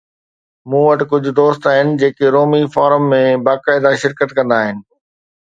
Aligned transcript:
مون 0.69 0.83
وٽ 0.87 0.99
ڪجھ 1.11 1.29
دوست 1.39 1.63
آھن 1.71 1.87
جيڪي 1.99 2.27
رومي 2.35 2.61
فورم 2.73 3.03
۾ 3.13 3.21
باقاعده 3.45 3.91
شرڪت 4.01 4.29
ڪندا 4.37 4.57
آھن. 4.63 4.77